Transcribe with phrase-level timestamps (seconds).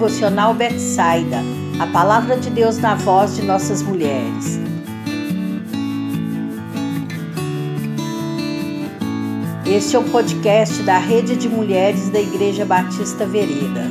[0.00, 1.42] Devocional Betsaida,
[1.78, 4.58] a palavra de Deus na voz de nossas mulheres.
[9.66, 13.90] Este é o podcast da Rede de Mulheres da Igreja Batista Vereda.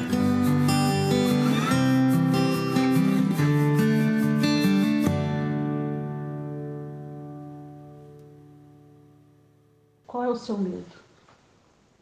[10.08, 10.86] Qual é o seu medo?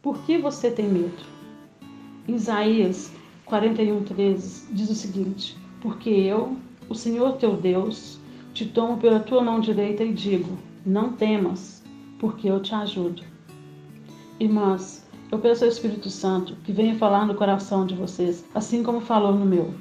[0.01, 1.25] Por que você tem medo?
[2.25, 3.11] Isaías
[3.49, 6.57] 41, 13 diz o seguinte: Porque eu,
[6.89, 8.19] o Senhor teu Deus,
[8.53, 11.81] te tomo pela tua mão direita e digo: Não temas,
[12.19, 13.23] porque eu te ajudo.
[14.39, 18.99] Irmãs, eu peço ao Espírito Santo que venha falar no coração de vocês, assim como
[18.99, 19.73] falou no meu.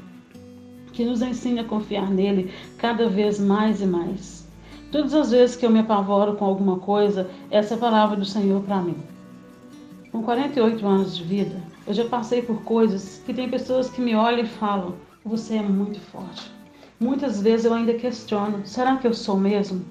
[0.93, 4.47] Que nos ensine a confiar nele cada vez mais e mais.
[4.93, 8.25] Todas as vezes que eu me apavoro com alguma coisa, essa é a palavra do
[8.25, 8.97] Senhor para mim.
[10.17, 14.15] Com 48 anos de vida, eu já passei por coisas que tem pessoas que me
[14.15, 16.51] olham e falam: você é muito forte.
[16.99, 19.85] Muitas vezes eu ainda questiono: será que eu sou mesmo?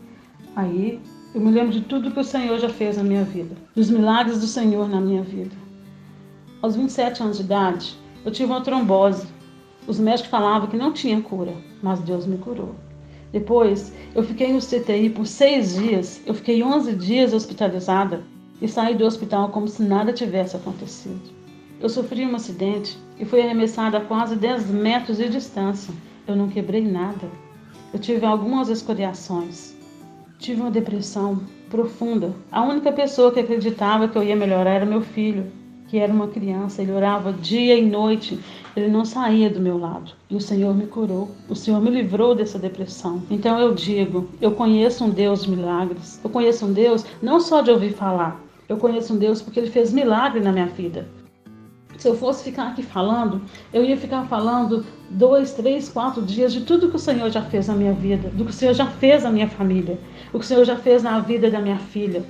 [0.55, 0.99] Aí
[1.35, 4.41] eu me lembro de tudo que o Senhor já fez na minha vida, dos milagres
[4.41, 5.55] do Senhor na minha vida.
[6.59, 7.95] Aos 27 anos de idade,
[8.25, 9.27] eu tive uma trombose.
[9.85, 12.73] Os médicos falavam que não tinha cura, mas Deus me curou.
[13.31, 16.19] Depois, eu fiquei no CTI por seis dias.
[16.25, 18.23] Eu fiquei 11 dias hospitalizada
[18.61, 21.21] e saí do hospital como se nada tivesse acontecido.
[21.79, 25.93] Eu sofri um acidente e fui arremessada a quase 10 metros de distância.
[26.27, 27.29] Eu não quebrei nada.
[27.93, 29.75] Eu tive algumas escoriações.
[30.39, 32.33] Tive uma depressão profunda.
[32.51, 35.45] A única pessoa que acreditava que eu ia melhorar era meu filho,
[35.87, 36.81] que era uma criança.
[36.81, 38.39] Ele orava dia e noite.
[38.75, 40.11] Ele não saía do meu lado.
[40.29, 41.29] E o Senhor me curou.
[41.49, 43.21] O Senhor me livrou dessa depressão.
[43.29, 46.19] Então eu digo: eu conheço um Deus de milagres.
[46.23, 49.69] Eu conheço um Deus não só de ouvir falar, eu conheço um Deus porque ele
[49.69, 51.07] fez milagre na minha vida.
[51.97, 53.41] Se eu fosse ficar aqui falando,
[53.73, 57.67] eu ia ficar falando dois, três, quatro dias de tudo que o Senhor já fez
[57.67, 59.97] na minha vida, do que o Senhor já fez na minha família,
[60.33, 62.23] o que o Senhor já fez na vida da minha filha.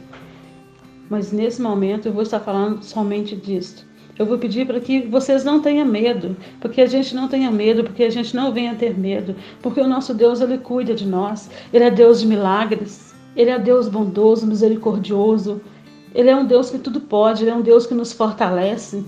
[1.10, 3.86] Mas nesse momento eu vou estar falando somente disto.
[4.18, 7.84] Eu vou pedir para que vocês não tenham medo, porque a gente não tenha medo,
[7.84, 11.50] porque a gente não venha ter medo, porque o nosso Deus ele cuida de nós.
[11.74, 13.14] Ele é Deus de milagres.
[13.36, 15.62] Ele é Deus bondoso, misericordioso.
[16.16, 19.04] Ele é um Deus que tudo pode, ele é um Deus que nos fortalece.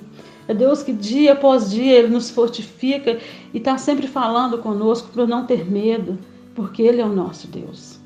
[0.45, 3.17] É Deus que dia após dia ele nos fortifica
[3.53, 6.19] e está sempre falando conosco para não ter medo,
[6.53, 7.99] porque Ele é o nosso Deus.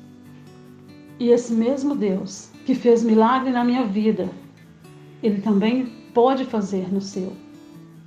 [1.18, 4.28] E esse mesmo Deus que fez milagre na minha vida,
[5.20, 7.32] Ele também pode fazer no seu.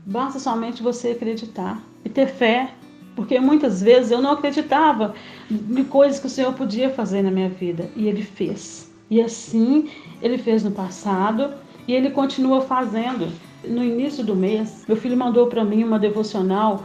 [0.06, 2.74] Basta somente você acreditar e ter fé,
[3.16, 5.14] porque muitas vezes eu não acreditava
[5.52, 8.95] em coisas que o Senhor podia fazer na minha vida e Ele fez.
[9.10, 9.90] E assim
[10.22, 11.54] Ele fez no passado
[11.88, 13.32] e Ele continua fazendo.
[13.64, 16.84] No início do mês, meu filho mandou para mim uma devocional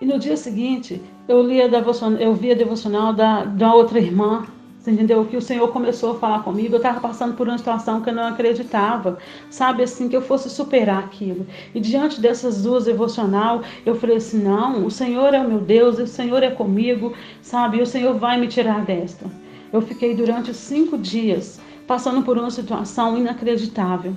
[0.00, 3.98] e no dia seguinte eu li a devocional, eu vi a devocional da, da outra
[3.98, 4.46] irmã.
[4.78, 5.24] Você entendeu?
[5.24, 6.74] Que o Senhor começou a falar comigo.
[6.74, 9.16] Eu estava passando por uma situação que eu não acreditava,
[9.48, 9.82] sabe?
[9.82, 11.46] Assim, que eu fosse superar aquilo.
[11.74, 15.98] E diante dessas duas devocional, eu falei assim: não, o Senhor é o meu Deus,
[15.98, 17.78] o Senhor é comigo, sabe?
[17.78, 19.24] E o Senhor vai me tirar desta.
[19.74, 24.14] Eu fiquei durante cinco dias passando por uma situação inacreditável.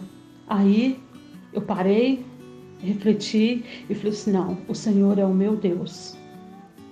[0.48, 1.00] Aí
[1.52, 2.24] eu parei,
[2.78, 6.16] refleti e falei assim: não, o Senhor é o meu Deus.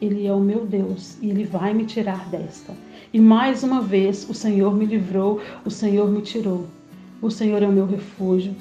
[0.01, 2.73] Ele é o meu Deus e Ele vai me tirar desta.
[3.13, 6.65] E mais uma vez o Senhor me livrou, o Senhor me tirou.
[7.21, 8.55] O Senhor é o meu refúgio.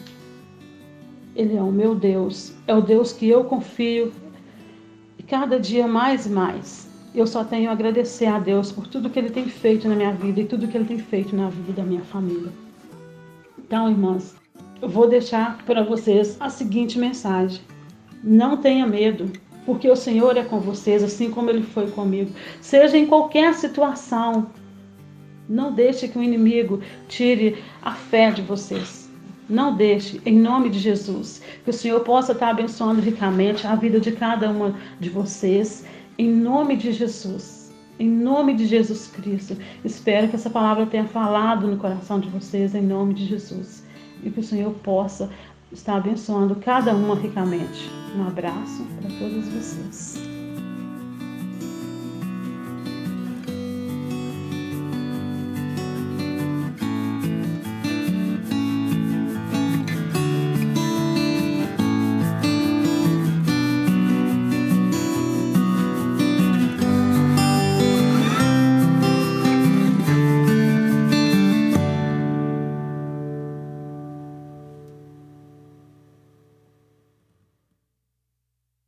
[1.34, 4.12] Ele é o meu Deus, é o Deus que eu confio.
[5.26, 9.19] Cada dia mais e mais, eu só tenho a agradecer a Deus por tudo que
[9.19, 11.85] Ele tem feito na minha vida e tudo que Ele tem feito na vida da
[11.85, 12.51] minha família.
[13.59, 14.35] Então, irmãs,
[14.83, 17.61] eu vou deixar para vocês a seguinte mensagem:
[18.23, 19.31] não tenha medo,
[19.65, 22.33] porque o Senhor é com vocês, assim como Ele foi comigo.
[22.61, 24.51] Seja em qualquer situação,
[25.49, 29.05] não deixe que o inimigo tire a fé de vocês.
[29.49, 34.01] Não deixe, em nome de Jesus, que o Senhor possa estar abençoando ricamente a vida
[34.01, 35.84] de cada uma de vocês,
[36.19, 37.72] em nome de Jesus.
[37.99, 39.57] Em nome de Jesus Cristo.
[39.84, 43.84] Espero que essa palavra tenha falado no coração de vocês, em nome de Jesus
[44.25, 45.31] e que o Senhor possa
[45.71, 47.91] estar abençoando cada uma ricamente.
[48.16, 50.34] Um abraço para todos vocês.